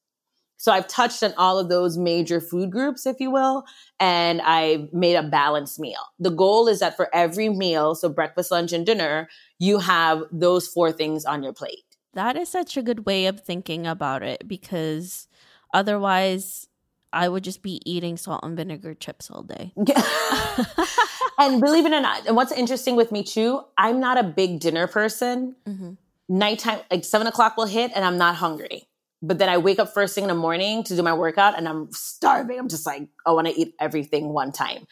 So 0.57 0.72
I've 0.72 0.88
touched 0.88 1.22
on 1.22 1.34
all 1.38 1.60
of 1.60 1.69
those 1.69 1.98
major 1.98 2.40
food 2.40 2.72
groups, 2.72 3.06
if 3.06 3.19
you 3.19 3.30
will, 3.30 3.66
and 4.00 4.42
I 4.44 4.88
made 4.94 5.16
a 5.16 5.24
balanced 5.24 5.80
meal. 5.80 6.00
The 6.19 6.30
goal 6.30 6.68
is 6.68 6.80
that 6.80 6.96
for 6.96 7.13
every 7.13 7.50
meal, 7.50 7.96
so 7.96 8.10
breakfast, 8.10 8.52
lunch, 8.52 8.72
and 8.72 8.86
dinner, 8.86 9.30
you 9.60 9.80
have 9.80 10.24
those 10.31 10.68
four 10.68 10.92
things 10.92 11.25
on 11.25 11.44
your 11.44 11.54
plate. 11.54 11.84
That 12.13 12.38
is 12.38 12.48
such 12.48 12.78
a 12.78 12.81
good 12.81 13.06
way 13.06 13.25
of 13.25 13.42
thinking 13.42 13.86
about 13.86 14.24
it 14.24 14.48
because 14.48 15.28
otherwise, 15.74 16.68
I 17.12 17.30
would 17.30 17.44
just 17.44 17.62
be 17.62 17.81
eating 17.86 18.18
salt 18.18 18.44
and 18.44 18.58
vinegar 18.58 18.94
chips 18.94 19.30
all 19.30 19.44
day. 19.44 19.74
and 21.38 21.62
believe 21.62 21.86
it 21.86 21.94
or 21.94 22.01
not, 22.01 22.25
and 22.28 22.36
what's 22.36 22.51
interesting 22.51 22.96
with 22.96 23.12
me 23.12 23.24
too, 23.24 23.62
I'm 23.78 24.00
not 24.00 24.18
a 24.18 24.24
big 24.24 24.60
dinner 24.60 24.88
person. 24.88 25.56
Mm-hmm. 25.66 25.92
Nighttime, 26.28 26.80
like 26.90 27.06
seven 27.06 27.28
o'clock 27.28 27.56
will 27.56 27.68
hit, 27.68 27.92
and 27.96 28.04
I'm 28.04 28.18
not 28.18 28.36
hungry. 28.36 28.85
But 29.27 29.39
then 29.39 29.50
I 29.50 29.57
wake 29.57 29.80
up 29.80 29.94
first 29.94 30.13
thing 30.13 30.24
in 30.24 30.27
the 30.27 30.36
morning 30.36 30.83
to 30.83 30.95
do 30.95 31.01
my 31.01 31.13
workout 31.13 31.57
and 31.57 31.68
I'm 31.68 31.92
starving. 31.92 32.60
I'm 32.60 32.69
just 32.69 32.86
like, 32.86 33.07
I 33.25 33.31
want 33.31 33.48
to 33.48 33.60
eat 33.60 33.74
everything 33.80 34.30
one 34.30 34.51
time. 34.51 34.86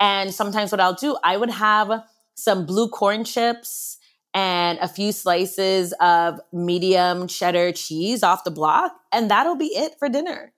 And 0.00 0.32
sometimes 0.32 0.70
what 0.70 0.80
I'll 0.80 0.94
do, 0.94 1.16
I 1.24 1.36
would 1.36 1.50
have 1.50 2.04
some 2.34 2.66
blue 2.66 2.88
corn 2.88 3.24
chips 3.24 3.98
and 4.34 4.78
a 4.78 4.88
few 4.88 5.10
slices 5.12 5.92
of 5.94 6.40
medium 6.52 7.26
cheddar 7.26 7.72
cheese 7.72 8.22
off 8.22 8.44
the 8.44 8.50
block, 8.50 8.92
and 9.10 9.30
that'll 9.30 9.56
be 9.56 9.66
it 9.66 9.98
for 9.98 10.08
dinner. 10.08 10.52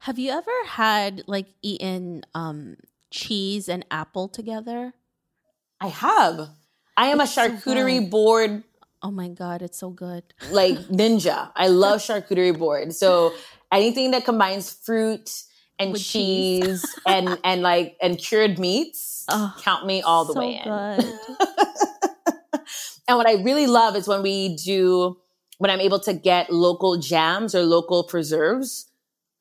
Have 0.00 0.18
you 0.18 0.30
ever 0.30 0.52
had 0.66 1.24
like 1.26 1.48
eaten 1.62 2.22
um, 2.34 2.76
cheese 3.10 3.68
and 3.68 3.84
apple 3.90 4.28
together? 4.28 4.94
I 5.80 5.88
have. 5.88 6.48
I 6.96 7.08
am 7.08 7.20
it's 7.20 7.36
a 7.36 7.40
charcuterie 7.40 8.04
so 8.04 8.10
board 8.10 8.64
Oh 9.02 9.10
my 9.10 9.28
god, 9.28 9.62
it's 9.62 9.78
so 9.78 9.90
good. 9.90 10.22
like 10.50 10.78
ninja. 10.88 11.50
I 11.54 11.68
love 11.68 12.00
charcuterie 12.00 12.56
board. 12.56 12.94
So 12.94 13.34
anything 13.72 14.10
that 14.12 14.24
combines 14.24 14.72
fruit 14.72 15.30
and 15.78 15.92
With 15.92 16.02
cheese, 16.02 16.82
cheese. 16.82 17.00
and 17.06 17.38
and 17.44 17.62
like 17.62 17.96
and 18.00 18.18
cured 18.18 18.58
meats, 18.58 19.24
oh, 19.28 19.54
count 19.60 19.86
me 19.86 20.02
all 20.02 20.24
the 20.24 20.32
so 20.32 20.40
way 20.40 20.60
in. 20.64 20.68
and 23.08 23.16
what 23.16 23.28
I 23.28 23.34
really 23.42 23.66
love 23.66 23.96
is 23.96 24.08
when 24.08 24.22
we 24.22 24.56
do 24.56 25.18
when 25.58 25.70
I'm 25.70 25.80
able 25.80 26.00
to 26.00 26.12
get 26.12 26.50
local 26.50 26.96
jams 26.96 27.54
or 27.54 27.62
local 27.62 28.04
preserves, 28.04 28.90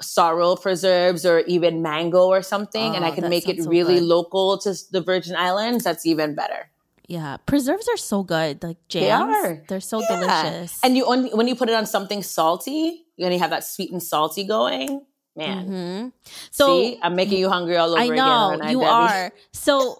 sorrel 0.01 0.55
preserves 0.57 1.25
or 1.25 1.39
even 1.41 1.81
mango 1.81 2.27
or 2.27 2.41
something, 2.41 2.91
oh, 2.91 2.95
and 2.95 3.05
I 3.05 3.11
oh, 3.11 3.15
can 3.15 3.29
make 3.29 3.49
it 3.49 3.65
really 3.65 3.99
so 3.99 4.05
local 4.05 4.57
to 4.59 4.73
the 4.91 5.01
Virgin 5.01 5.35
Islands, 5.35 5.83
that's 5.83 6.05
even 6.05 6.35
better. 6.35 6.69
Yeah, 7.07 7.37
preserves 7.45 7.87
are 7.87 7.97
so 7.97 8.23
good. 8.23 8.63
Like 8.63 8.77
jams, 8.87 9.05
they 9.05 9.11
are. 9.11 9.63
They're 9.67 9.79
so 9.79 10.01
yeah. 10.01 10.19
delicious. 10.19 10.79
And 10.83 10.97
you 10.97 11.05
only 11.05 11.29
when 11.29 11.47
you 11.47 11.55
put 11.55 11.69
it 11.69 11.75
on 11.75 11.85
something 11.85 12.23
salty, 12.23 13.05
you 13.15 13.25
only 13.25 13.37
have 13.37 13.51
that 13.51 13.63
sweet 13.63 13.91
and 13.91 14.01
salty 14.01 14.45
going. 14.45 15.05
Man, 15.37 15.67
mm-hmm. 15.67 16.07
so 16.49 16.67
See, 16.67 16.99
I'm 17.01 17.15
making 17.15 17.39
you 17.39 17.49
hungry 17.49 17.75
all 17.75 17.91
over 17.91 18.01
I 18.01 18.07
know, 18.07 18.51
again. 18.51 18.69
you 18.69 18.83
are. 18.83 19.33
So, 19.51 19.97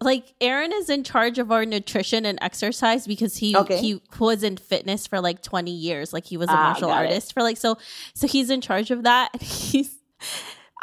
like, 0.00 0.32
Aaron 0.40 0.72
is 0.72 0.88
in 0.88 1.04
charge 1.04 1.38
of 1.38 1.52
our 1.52 1.66
nutrition 1.66 2.24
and 2.24 2.38
exercise 2.40 3.06
because 3.06 3.36
he 3.36 3.54
okay. 3.54 3.78
he 3.78 4.00
was 4.18 4.42
in 4.42 4.56
fitness 4.56 5.06
for 5.06 5.20
like 5.20 5.42
20 5.42 5.70
years. 5.70 6.14
Like, 6.14 6.24
he 6.24 6.38
was 6.38 6.48
a 6.48 6.52
ah, 6.52 6.70
martial 6.70 6.90
artist 6.90 7.30
it. 7.30 7.34
for 7.34 7.42
like 7.42 7.58
so. 7.58 7.76
So 8.14 8.26
he's 8.26 8.48
in 8.48 8.62
charge 8.62 8.90
of 8.90 9.02
that. 9.02 9.30
He's 9.42 9.94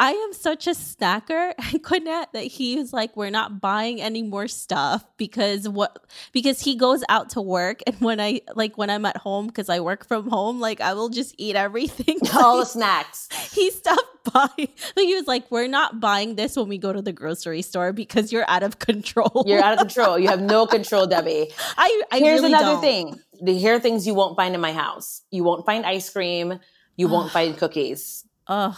I 0.01 0.11
am 0.11 0.31
such 0.31 0.65
a 0.65 0.69
snacker, 0.69 1.53
Quinette, 1.83 2.29
that 2.33 2.45
he 2.45 2.77
was 2.77 2.93
like, 2.93 3.17
we're 3.17 3.29
not 3.29 3.59
buying 3.59 4.01
any 4.01 4.23
more 4.23 4.47
stuff 4.47 5.03
because 5.17 5.67
what 5.67 6.05
because 6.31 6.61
he 6.61 6.75
goes 6.75 7.03
out 7.09 7.31
to 7.31 7.41
work 7.41 7.81
and 7.85 7.99
when 7.99 8.21
I 8.21 8.39
like 8.55 8.77
when 8.77 8.89
I'm 8.89 9.05
at 9.05 9.17
home 9.17 9.47
because 9.47 9.67
I 9.67 9.81
work 9.81 10.07
from 10.07 10.29
home, 10.29 10.61
like 10.61 10.79
I 10.79 10.93
will 10.93 11.09
just 11.09 11.35
eat 11.37 11.57
everything. 11.57 12.17
All 12.33 12.59
the 12.59 12.65
snacks. 12.65 13.27
He 13.59 13.71
stopped 13.71 14.31
buy. 14.31 14.47
he 14.57 15.15
was 15.15 15.27
like, 15.27 15.49
we're 15.51 15.67
not 15.67 15.99
buying 15.99 16.35
this 16.35 16.55
when 16.55 16.69
we 16.69 16.77
go 16.77 16.93
to 16.93 17.01
the 17.01 17.11
grocery 17.11 17.61
store 17.61 17.91
because 17.91 18.31
you're 18.31 18.49
out 18.49 18.63
of 18.63 18.79
control. 18.79 19.43
You're 19.45 19.61
out 19.61 19.73
of 19.73 19.79
control. 19.79 20.17
You 20.19 20.29
have 20.29 20.41
no 20.41 20.65
control, 20.65 21.07
Debbie. 21.07 21.51
I, 21.77 22.01
I 22.11 22.19
Here's 22.19 22.41
really 22.41 22.53
another 22.53 22.73
don't. 22.73 22.81
thing. 22.81 23.19
The 23.41 23.57
here 23.57 23.75
are 23.75 23.79
things 23.79 24.05
you 24.05 24.13
won't 24.13 24.37
find 24.37 24.55
in 24.55 24.61
my 24.61 24.71
house. 24.71 25.23
You 25.31 25.43
won't 25.43 25.65
find 25.65 25.85
ice 25.85 26.09
cream. 26.09 26.59
You 26.95 27.07
won't 27.07 27.31
find 27.31 27.57
cookies. 27.57 28.23
Ugh. 28.47 28.75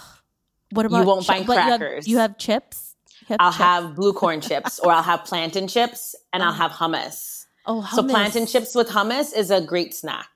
What 0.72 0.86
about 0.86 1.00
you 1.02 1.06
won't 1.08 1.26
chi- 1.28 1.34
find 1.36 1.48
but 1.48 1.54
you 1.54 1.60
have- 1.60 1.80
crackers. 1.80 2.08
You 2.08 2.18
have, 2.18 2.38
chips. 2.38 2.96
I'll 3.40 3.52
chips? 3.52 3.58
have 3.58 3.96
blue 3.96 4.14
corn 4.14 4.42
chips 4.42 4.80
or 4.80 4.92
I'll 4.92 5.04
have 5.04 5.24
plantain 5.26 5.68
chips 5.68 6.16
and 6.34 6.44
I'll 6.44 6.52
have 6.54 6.72
hummus. 6.72 7.46
oh 7.66 7.88
So 7.94 8.04
plantain 8.04 8.46
chips 8.48 8.76
with 8.76 8.90
hummus 8.90 9.34
is 9.36 9.52
a 9.52 9.62
great 9.62 9.94
snack. 9.94 10.28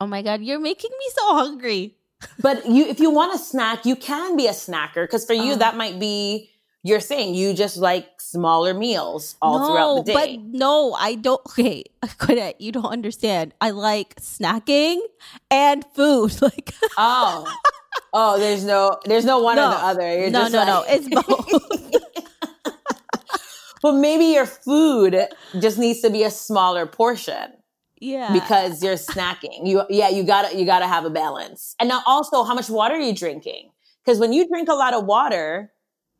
Oh 0.00 0.06
my 0.06 0.22
god, 0.22 0.42
you're 0.42 0.58
making 0.60 0.90
me 0.98 1.06
so 1.14 1.34
hungry. 1.34 1.94
But 2.40 2.66
you 2.66 2.86
if 2.86 2.98
you 3.00 3.10
want 3.10 3.34
a 3.34 3.38
snack, 3.38 3.84
you 3.86 3.94
can 3.96 4.36
be 4.36 4.46
a 4.46 4.52
snacker 4.52 5.04
because 5.04 5.24
for 5.26 5.34
you 5.34 5.52
Uh. 5.52 5.56
that 5.56 5.76
might 5.76 6.00
be 6.00 6.50
your 6.82 7.00
thing. 7.00 7.34
You 7.34 7.52
just 7.54 7.76
like 7.76 8.08
smaller 8.20 8.74
meals 8.74 9.36
all 9.40 9.58
throughout 9.66 10.06
the 10.06 10.12
day. 10.12 10.36
But 10.36 10.44
no, 10.58 10.94
I 10.94 11.14
don't. 11.16 11.40
Okay, 11.54 11.84
Quinette, 12.18 12.60
you 12.60 12.72
don't 12.72 12.86
understand. 12.98 13.54
I 13.60 13.70
like 13.70 14.16
snacking 14.16 14.98
and 15.50 15.84
food. 15.94 16.40
Like 16.42 16.74
Oh. 16.98 17.44
Oh, 18.12 18.38
there's 18.38 18.64
no 18.64 18.98
there's 19.04 19.24
no 19.24 19.40
one 19.40 19.58
or 19.58 19.62
the 19.62 19.76
other. 19.76 20.18
You're 20.18 20.30
no, 20.30 20.48
just 20.48 20.52
no, 20.52 20.58
like, 20.58 20.68
no. 20.68 20.84
It's 20.88 21.08
both. 21.08 22.02
But 23.82 23.96
maybe 23.96 24.24
your 24.24 24.46
food 24.46 25.14
just 25.60 25.76
needs 25.76 26.00
to 26.00 26.08
be 26.08 26.22
a 26.22 26.30
smaller 26.30 26.86
portion 26.86 27.52
yeah. 28.00 28.32
because 28.32 28.82
you're 28.82 28.94
snacking. 28.94 29.66
You 29.66 29.82
yeah, 29.90 30.08
you 30.08 30.22
gotta 30.24 30.56
you 30.56 30.64
gotta 30.64 30.86
have 30.86 31.04
a 31.04 31.10
balance. 31.10 31.76
And 31.78 31.90
now 31.90 32.02
also 32.06 32.44
how 32.44 32.54
much 32.54 32.70
water 32.70 32.94
are 32.94 32.98
you 33.00 33.14
drinking? 33.14 33.72
Because 34.02 34.18
when 34.18 34.32
you 34.32 34.48
drink 34.48 34.70
a 34.70 34.74
lot 34.74 34.94
of 34.94 35.04
water, 35.04 35.70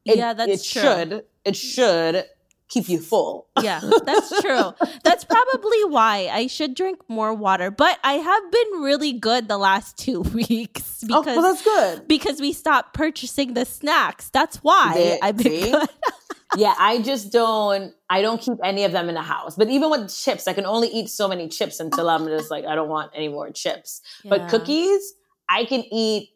it, 0.04 0.18
Yeah, 0.18 0.34
that's 0.34 0.50
it 0.50 0.72
true. 0.72 0.82
should 0.82 1.24
it 1.46 1.56
should 1.56 2.24
keep 2.68 2.88
you 2.88 2.98
full. 2.98 3.48
yeah, 3.62 3.80
that's 4.04 4.40
true. 4.40 4.72
That's 5.02 5.24
probably 5.24 5.84
why 5.84 6.28
I 6.32 6.46
should 6.46 6.74
drink 6.74 6.98
more 7.08 7.32
water. 7.34 7.70
But 7.70 7.98
I 8.02 8.14
have 8.14 8.50
been 8.52 8.82
really 8.82 9.12
good 9.12 9.48
the 9.48 9.58
last 9.58 9.96
two 10.04 10.20
weeks 10.20 11.04
oh, 11.10 11.22
because 11.22 11.36
well 11.36 11.42
that's 11.42 11.62
good. 11.62 12.08
because 12.08 12.40
we 12.40 12.52
stopped 12.52 12.94
purchasing 12.94 13.54
the 13.54 13.64
snacks. 13.64 14.30
That's 14.30 14.56
why 14.58 14.92
There- 14.94 15.18
I've 15.22 15.36
been 15.36 15.52
see? 15.62 15.70
good. 15.70 15.88
yeah, 16.56 16.74
I 16.78 17.00
just 17.02 17.32
don't 17.32 17.92
I 18.10 18.22
don't 18.22 18.40
keep 18.40 18.58
any 18.62 18.84
of 18.84 18.92
them 18.92 19.08
in 19.08 19.14
the 19.14 19.22
house. 19.22 19.56
But 19.56 19.68
even 19.70 19.90
with 19.90 20.14
chips, 20.14 20.46
I 20.48 20.52
can 20.52 20.66
only 20.66 20.88
eat 20.88 21.08
so 21.10 21.28
many 21.28 21.48
chips 21.48 21.80
until 21.80 22.08
I'm 22.08 22.26
just 22.26 22.50
like 22.50 22.64
I 22.64 22.74
don't 22.74 22.88
want 22.88 23.10
any 23.14 23.28
more 23.28 23.50
chips. 23.50 24.00
Yeah. 24.22 24.30
But 24.30 24.48
cookies, 24.48 25.14
I 25.48 25.64
can 25.64 25.84
eat 25.92 26.30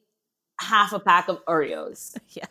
half 0.60 0.92
a 0.92 0.98
pack 1.00 1.28
of 1.28 1.44
Oreos. 1.46 2.16
Yeah. 2.30 2.44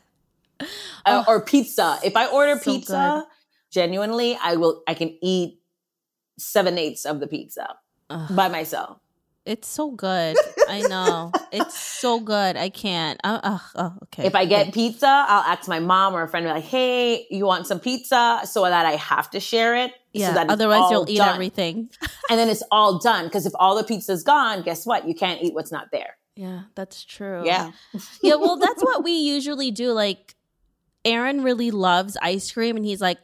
Uh, 0.59 0.65
Oh, 1.05 1.23
or 1.27 1.41
pizza. 1.41 1.99
If 2.03 2.15
I 2.17 2.25
order 2.27 2.57
so 2.57 2.63
pizza, 2.63 3.27
genuinely, 3.71 4.37
I 4.41 4.55
will. 4.55 4.83
I 4.87 4.93
can 4.93 5.17
eat 5.21 5.59
seven 6.37 6.77
eighths 6.77 7.05
of 7.05 7.19
the 7.19 7.27
pizza 7.27 7.75
Ugh. 8.09 8.35
by 8.35 8.47
myself. 8.47 8.99
It's 9.45 9.67
so 9.67 9.91
good. 9.91 10.35
I 10.67 10.81
know. 10.81 11.31
It's 11.53 11.79
so 11.79 12.19
good. 12.19 12.57
I 12.57 12.67
can't. 12.67 13.17
Uh, 13.23 13.39
uh, 13.41 13.59
oh, 13.75 13.93
okay. 14.03 14.25
If 14.25 14.35
I 14.35 14.43
get 14.43 14.63
Okay. 14.63 14.71
pizza, 14.71 15.07
I'll 15.07 15.43
ask 15.43 15.69
my 15.69 15.79
mom 15.79 16.13
or 16.15 16.23
a 16.23 16.27
friend, 16.27 16.45
like, 16.45 16.65
"Hey, 16.65 17.25
you 17.29 17.45
want 17.45 17.65
some 17.65 17.79
pizza?" 17.79 18.41
So 18.43 18.63
that 18.63 18.85
I 18.85 18.97
have 18.97 19.29
to 19.31 19.39
share 19.39 19.75
it. 19.75 19.93
yeah. 20.11 20.27
So 20.27 20.33
that 20.33 20.49
Otherwise, 20.49 20.91
you'll 20.91 21.09
eat 21.09 21.17
done. 21.17 21.33
everything. 21.33 21.89
and 22.29 22.37
then 22.37 22.49
it's 22.49 22.63
all 22.71 22.99
done. 22.99 23.25
Because 23.25 23.45
if 23.45 23.53
all 23.55 23.75
the 23.77 23.83
pizza's 23.85 24.21
gone, 24.23 24.63
guess 24.63 24.85
what? 24.85 25.07
You 25.07 25.15
can't 25.15 25.41
eat 25.41 25.53
what's 25.53 25.71
not 25.71 25.87
there. 25.93 26.17
Yeah, 26.35 26.63
that's 26.75 27.05
true. 27.05 27.43
Yeah. 27.45 27.71
yeah, 28.21 28.35
well, 28.35 28.57
that's 28.57 28.83
what 28.83 29.01
we 29.03 29.13
usually 29.13 29.71
do. 29.71 29.91
Like, 29.93 30.35
Aaron 31.05 31.41
really 31.41 31.71
loves 31.71 32.17
ice 32.21 32.51
cream, 32.51 32.75
and 32.75 32.85
he's 32.85 32.99
like, 33.01 33.19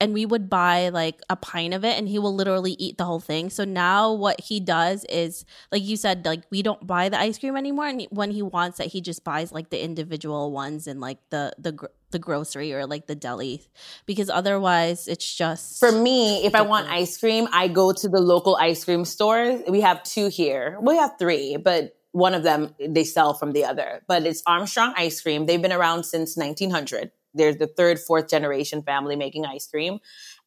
and 0.00 0.12
we 0.14 0.24
would 0.24 0.48
buy 0.48 0.90
like 0.90 1.20
a 1.28 1.36
pint 1.36 1.74
of 1.74 1.84
it, 1.84 1.98
and 1.98 2.08
he 2.08 2.18
will 2.18 2.34
literally 2.34 2.72
eat 2.78 2.98
the 2.98 3.04
whole 3.04 3.20
thing. 3.20 3.50
So 3.50 3.64
now 3.64 4.12
what 4.12 4.40
he 4.40 4.60
does 4.60 5.04
is, 5.08 5.44
like 5.72 5.82
you 5.82 5.96
said, 5.96 6.24
like 6.24 6.42
we 6.50 6.62
don't 6.62 6.86
buy 6.86 7.08
the 7.08 7.18
ice 7.18 7.38
cream 7.38 7.56
anymore, 7.56 7.86
and 7.86 8.06
when 8.10 8.30
he 8.30 8.42
wants 8.42 8.80
it, 8.80 8.86
he 8.86 9.00
just 9.00 9.24
buys 9.24 9.52
like 9.52 9.70
the 9.70 9.82
individual 9.82 10.52
ones 10.52 10.86
in 10.86 11.00
like 11.00 11.18
the 11.30 11.52
the 11.58 11.72
gr- 11.72 11.86
the 12.10 12.18
grocery 12.18 12.72
or 12.72 12.86
like 12.86 13.06
the 13.06 13.14
deli, 13.14 13.66
because 14.06 14.30
otherwise 14.30 15.08
it's 15.08 15.34
just 15.34 15.80
For 15.80 15.92
me, 15.92 16.44
if 16.44 16.54
I 16.54 16.62
want 16.62 16.88
ice 16.88 17.18
cream, 17.18 17.48
I 17.52 17.68
go 17.68 17.92
to 17.92 18.08
the 18.08 18.20
local 18.20 18.56
ice 18.56 18.84
cream 18.84 19.04
store. 19.04 19.60
We 19.68 19.80
have 19.80 20.02
two 20.04 20.28
here. 20.28 20.78
We 20.80 20.96
have 20.96 21.12
three, 21.18 21.56
but 21.56 21.94
one 22.12 22.34
of 22.34 22.42
them 22.42 22.74
they 22.80 23.04
sell 23.04 23.34
from 23.34 23.52
the 23.52 23.64
other. 23.64 24.02
But 24.06 24.26
it's 24.26 24.42
Armstrong 24.46 24.94
Ice 24.96 25.20
Cream. 25.20 25.46
They've 25.46 25.60
been 25.60 25.72
around 25.72 26.04
since 26.04 26.36
1900. 26.36 27.10
They're 27.34 27.54
the 27.54 27.66
third, 27.66 27.98
fourth 27.98 28.28
generation 28.28 28.82
family 28.82 29.16
making 29.16 29.46
ice 29.46 29.66
cream. 29.66 29.98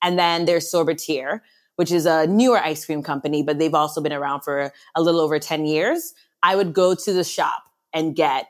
And 0.02 0.18
then 0.18 0.46
there's 0.46 0.72
Sorbetier, 0.72 1.42
which 1.76 1.92
is 1.92 2.06
a 2.06 2.28
newer 2.28 2.60
ice 2.60 2.86
cream 2.86 3.04
company, 3.04 3.44
but 3.44 3.60
they've 3.60 3.74
also 3.74 4.02
been 4.02 4.14
around 4.14 4.42
for 4.42 4.72
a 4.96 5.02
little 5.02 5.22
over 5.22 5.40
10 5.40 5.66
years. 5.66 6.14
I 6.44 6.56
would 6.56 6.74
go 6.74 6.96
to 6.96 7.14
the 7.14 7.24
shop 7.24 7.64
and 7.94 8.16
get 8.16 8.48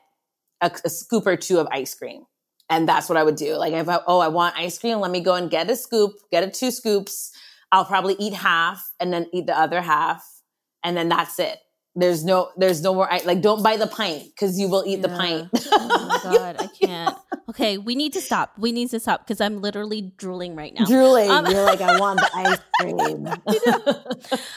a, 0.61 0.71
a 0.85 0.89
scoop 0.89 1.27
or 1.27 1.35
two 1.35 1.59
of 1.59 1.67
ice 1.71 1.93
cream. 1.93 2.25
And 2.69 2.87
that's 2.87 3.09
what 3.09 3.17
I 3.17 3.23
would 3.23 3.35
do. 3.35 3.55
Like 3.55 3.73
if 3.73 3.89
I, 3.89 3.99
oh, 4.07 4.19
I 4.19 4.29
want 4.29 4.57
ice 4.57 4.79
cream, 4.79 4.99
let 4.99 5.11
me 5.11 5.19
go 5.19 5.35
and 5.35 5.49
get 5.49 5.69
a 5.69 5.75
scoop, 5.75 6.13
get 6.31 6.43
a 6.43 6.49
two 6.49 6.71
scoops. 6.71 7.31
I'll 7.71 7.85
probably 7.85 8.15
eat 8.17 8.33
half 8.33 8.91
and 8.99 9.11
then 9.11 9.27
eat 9.33 9.45
the 9.45 9.57
other 9.57 9.81
half. 9.81 10.25
And 10.83 10.95
then 10.95 11.09
that's 11.09 11.37
it. 11.39 11.59
There's 11.93 12.23
no, 12.23 12.51
there's 12.55 12.81
no 12.81 12.93
more, 12.93 13.11
i- 13.11 13.21
like 13.25 13.41
don't 13.41 13.61
buy 13.61 13.75
the 13.75 13.87
pint 13.87 14.23
because 14.27 14.57
you 14.57 14.69
will 14.69 14.83
eat 14.87 15.01
the 15.01 15.09
pint. 15.09 15.49
oh 15.73 16.07
my 16.23 16.31
god, 16.37 16.55
I 16.59 16.67
can't. 16.67 17.17
Okay, 17.49 17.77
we 17.77 17.95
need 17.95 18.13
to 18.13 18.21
stop. 18.21 18.53
We 18.57 18.71
need 18.71 18.89
to 18.91 18.99
stop 18.99 19.27
because 19.27 19.41
I'm 19.41 19.59
literally 19.61 20.13
drooling 20.15 20.55
right 20.55 20.73
now. 20.73 20.85
Drooling. 20.85 21.29
Um, 21.29 21.47
You're 21.47 21.63
like, 21.65 21.81
I 21.81 21.99
want 21.99 22.19
the 22.21 22.29
ice 22.33 22.59
cream. 22.79 23.27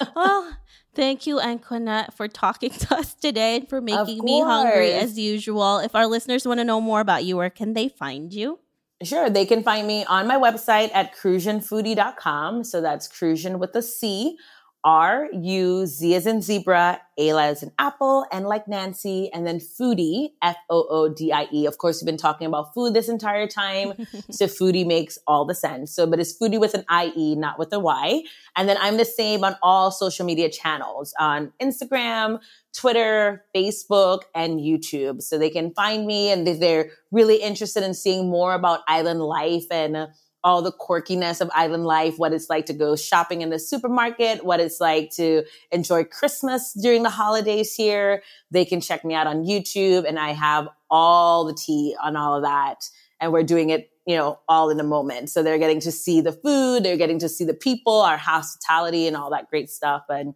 well, 0.16 0.56
thank 0.94 1.26
you, 1.26 1.38
Anquanette, 1.40 2.14
for 2.14 2.28
talking 2.28 2.70
to 2.70 2.94
us 2.94 3.14
today 3.14 3.56
and 3.56 3.68
for 3.68 3.80
making 3.80 4.22
me 4.24 4.40
hungry 4.40 4.92
as 4.92 5.18
usual. 5.18 5.78
If 5.78 5.96
our 5.96 6.06
listeners 6.06 6.46
want 6.46 6.60
to 6.60 6.64
know 6.64 6.80
more 6.80 7.00
about 7.00 7.24
you, 7.24 7.36
where 7.36 7.50
can 7.50 7.72
they 7.72 7.88
find 7.88 8.32
you? 8.32 8.60
Sure. 9.02 9.28
They 9.28 9.44
can 9.44 9.64
find 9.64 9.86
me 9.88 10.04
on 10.04 10.28
my 10.28 10.36
website 10.36 10.90
at 10.94 11.14
cruzanfoodie.com. 11.16 12.64
So 12.64 12.80
that's 12.80 13.08
Cruzan 13.08 13.58
with 13.58 13.74
a 13.74 13.82
C, 13.82 14.38
R 14.84 15.28
U 15.32 15.86
Z 15.86 16.14
as 16.14 16.26
in 16.26 16.42
zebra, 16.42 17.00
A 17.18 17.30
as 17.30 17.62
in 17.62 17.72
apple, 17.78 18.26
and 18.30 18.46
like 18.46 18.68
Nancy, 18.68 19.30
and 19.32 19.46
then 19.46 19.58
foodie, 19.58 20.32
F 20.42 20.56
O 20.68 20.86
O 20.90 21.08
D 21.08 21.32
I 21.32 21.48
E. 21.52 21.64
Of 21.66 21.78
course, 21.78 22.02
we've 22.02 22.06
been 22.06 22.18
talking 22.18 22.46
about 22.46 22.74
food 22.74 22.92
this 22.92 23.08
entire 23.08 23.46
time. 23.46 23.94
so 24.30 24.46
foodie 24.46 24.86
makes 24.86 25.18
all 25.26 25.46
the 25.46 25.54
sense. 25.54 25.94
So, 25.94 26.06
but 26.06 26.20
it's 26.20 26.36
foodie 26.38 26.60
with 26.60 26.74
an 26.74 26.84
I 26.88 27.12
E, 27.16 27.34
not 27.34 27.58
with 27.58 27.72
a 27.72 27.80
Y. 27.80 28.22
And 28.56 28.68
then 28.68 28.76
I'm 28.78 28.98
the 28.98 29.06
same 29.06 29.42
on 29.42 29.56
all 29.62 29.90
social 29.90 30.26
media 30.26 30.50
channels 30.50 31.14
on 31.18 31.52
Instagram, 31.62 32.40
Twitter, 32.74 33.44
Facebook, 33.56 34.22
and 34.34 34.60
YouTube. 34.60 35.22
So 35.22 35.38
they 35.38 35.50
can 35.50 35.72
find 35.72 36.06
me 36.06 36.30
and 36.30 36.46
if 36.46 36.60
they're 36.60 36.90
really 37.10 37.36
interested 37.36 37.82
in 37.82 37.94
seeing 37.94 38.28
more 38.28 38.52
about 38.52 38.80
island 38.86 39.20
life 39.20 39.64
and 39.70 40.08
all 40.44 40.60
the 40.60 40.70
quirkiness 40.70 41.40
of 41.40 41.50
island 41.54 41.86
life, 41.86 42.18
what 42.18 42.34
it's 42.34 42.50
like 42.50 42.66
to 42.66 42.74
go 42.74 42.94
shopping 42.94 43.40
in 43.40 43.48
the 43.48 43.58
supermarket, 43.58 44.44
what 44.44 44.60
it's 44.60 44.78
like 44.78 45.10
to 45.12 45.42
enjoy 45.72 46.04
Christmas 46.04 46.74
during 46.74 47.02
the 47.02 47.10
holidays 47.10 47.74
here. 47.74 48.22
They 48.50 48.66
can 48.66 48.82
check 48.82 49.04
me 49.06 49.14
out 49.14 49.26
on 49.26 49.44
YouTube 49.44 50.06
and 50.06 50.18
I 50.18 50.32
have 50.32 50.68
all 50.90 51.46
the 51.46 51.54
tea 51.54 51.96
on 52.00 52.14
all 52.14 52.36
of 52.36 52.42
that. 52.42 52.88
And 53.20 53.32
we're 53.32 53.42
doing 53.42 53.70
it, 53.70 53.90
you 54.06 54.16
know, 54.16 54.38
all 54.46 54.68
in 54.68 54.78
a 54.78 54.84
moment. 54.84 55.30
So 55.30 55.42
they're 55.42 55.58
getting 55.58 55.80
to 55.80 55.90
see 55.90 56.20
the 56.20 56.32
food, 56.32 56.84
they're 56.84 56.98
getting 56.98 57.18
to 57.20 57.28
see 57.28 57.44
the 57.44 57.54
people, 57.54 58.02
our 58.02 58.18
hospitality 58.18 59.08
and 59.08 59.16
all 59.16 59.30
that 59.30 59.48
great 59.48 59.70
stuff. 59.70 60.02
And 60.10 60.34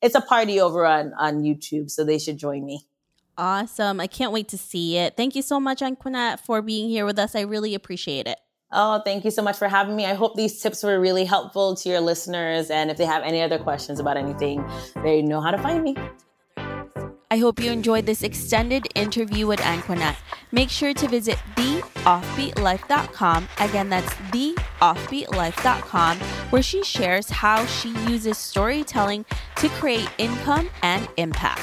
it's 0.00 0.14
a 0.14 0.22
party 0.22 0.58
over 0.58 0.86
on, 0.86 1.12
on 1.18 1.42
YouTube. 1.42 1.90
So 1.90 2.02
they 2.02 2.18
should 2.18 2.38
join 2.38 2.64
me. 2.64 2.86
Awesome. 3.36 4.00
I 4.00 4.06
can't 4.06 4.32
wait 4.32 4.48
to 4.48 4.58
see 4.58 4.96
it. 4.96 5.16
Thank 5.18 5.36
you 5.36 5.42
so 5.42 5.60
much, 5.60 5.80
Anquanette, 5.80 6.40
for 6.40 6.62
being 6.62 6.88
here 6.88 7.04
with 7.04 7.18
us. 7.18 7.34
I 7.34 7.40
really 7.42 7.74
appreciate 7.74 8.26
it. 8.26 8.38
Oh, 8.72 9.00
thank 9.04 9.24
you 9.24 9.30
so 9.30 9.42
much 9.42 9.56
for 9.56 9.68
having 9.68 9.96
me. 9.96 10.06
I 10.06 10.14
hope 10.14 10.36
these 10.36 10.60
tips 10.60 10.84
were 10.84 11.00
really 11.00 11.24
helpful 11.24 11.74
to 11.76 11.88
your 11.88 12.00
listeners. 12.00 12.70
And 12.70 12.90
if 12.90 12.96
they 12.96 13.04
have 13.04 13.22
any 13.24 13.42
other 13.42 13.58
questions 13.58 13.98
about 13.98 14.16
anything, 14.16 14.64
they 15.02 15.22
know 15.22 15.40
how 15.40 15.50
to 15.50 15.58
find 15.58 15.82
me. 15.82 15.96
I 17.32 17.38
hope 17.38 17.60
you 17.60 17.70
enjoyed 17.70 18.06
this 18.06 18.24
extended 18.24 18.88
interview 18.96 19.46
with 19.46 19.60
Anquanette. 19.60 20.16
Make 20.50 20.68
sure 20.68 20.92
to 20.94 21.06
visit 21.06 21.36
theoffbeatlife.com. 21.54 23.48
Again, 23.60 23.88
that's 23.88 24.12
theoffbeatlife.com, 24.12 26.18
where 26.50 26.62
she 26.62 26.82
shares 26.82 27.30
how 27.30 27.64
she 27.66 27.90
uses 28.08 28.36
storytelling 28.36 29.24
to 29.56 29.68
create 29.68 30.10
income 30.18 30.70
and 30.82 31.08
impact. 31.18 31.62